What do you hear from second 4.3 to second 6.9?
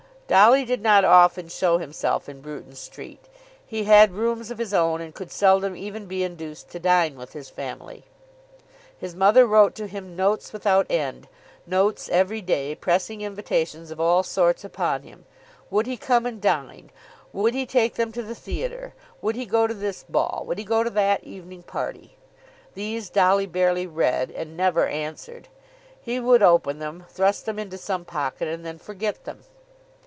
of his own, and could seldom even be induced to